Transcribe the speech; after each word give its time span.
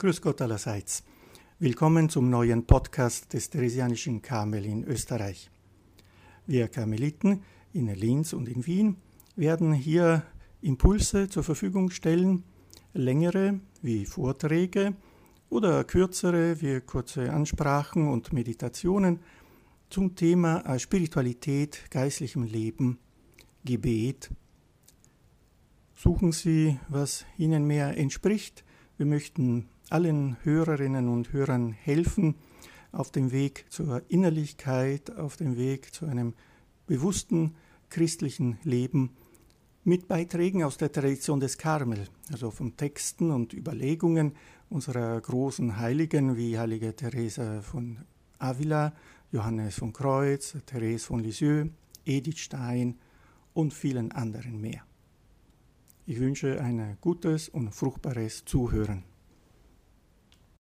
Grüß 0.00 0.22
Gott 0.22 0.40
allerseits. 0.40 1.02
Willkommen 1.58 2.08
zum 2.08 2.30
neuen 2.30 2.64
Podcast 2.64 3.32
des 3.32 3.50
Theresianischen 3.50 4.22
Karmel 4.22 4.64
in 4.64 4.84
Österreich. 4.84 5.50
Wir 6.46 6.68
Karmeliten 6.68 7.42
in 7.72 7.92
Linz 7.92 8.32
und 8.32 8.48
in 8.48 8.64
Wien 8.64 8.98
werden 9.34 9.72
hier 9.72 10.22
Impulse 10.62 11.28
zur 11.28 11.42
Verfügung 11.42 11.90
stellen, 11.90 12.44
längere 12.94 13.58
wie 13.82 14.06
Vorträge 14.06 14.94
oder 15.50 15.82
kürzere 15.82 16.62
wie 16.62 16.80
kurze 16.80 17.32
Ansprachen 17.32 18.06
und 18.06 18.32
Meditationen 18.32 19.18
zum 19.90 20.14
Thema 20.14 20.78
Spiritualität, 20.78 21.90
geistlichem 21.90 22.44
Leben, 22.44 23.00
Gebet. 23.64 24.30
Suchen 25.96 26.30
Sie, 26.30 26.78
was 26.88 27.26
Ihnen 27.36 27.66
mehr 27.66 27.98
entspricht. 27.98 28.62
Wir 28.98 29.06
möchten 29.06 29.68
allen 29.90 30.36
Hörerinnen 30.42 31.08
und 31.08 31.32
Hörern 31.32 31.70
helfen 31.70 32.34
auf 32.90 33.12
dem 33.12 33.30
Weg 33.30 33.66
zur 33.68 34.02
Innerlichkeit, 34.08 35.16
auf 35.16 35.36
dem 35.36 35.56
Weg 35.56 35.94
zu 35.94 36.06
einem 36.06 36.34
bewussten 36.88 37.54
christlichen 37.90 38.58
Leben 38.64 39.10
mit 39.84 40.08
Beiträgen 40.08 40.64
aus 40.64 40.78
der 40.78 40.90
Tradition 40.90 41.38
des 41.38 41.58
Karmel, 41.58 42.08
also 42.32 42.50
von 42.50 42.76
Texten 42.76 43.30
und 43.30 43.54
Überlegungen 43.54 44.32
unserer 44.68 45.20
großen 45.20 45.78
Heiligen 45.78 46.36
wie 46.36 46.58
heilige 46.58 46.96
Teresa 46.96 47.62
von 47.62 47.98
Avila, 48.40 48.92
Johannes 49.30 49.76
von 49.76 49.92
Kreuz, 49.92 50.56
Therese 50.66 51.06
von 51.06 51.20
Lisieux, 51.20 51.70
Edith 52.04 52.40
Stein 52.40 52.98
und 53.54 53.72
vielen 53.72 54.10
anderen 54.10 54.60
mehr. 54.60 54.82
Ich 56.10 56.20
wünsche 56.20 56.58
ein 56.62 56.96
gutes 57.02 57.50
und 57.50 57.74
fruchtbares 57.74 58.42
Zuhören. 58.46 59.04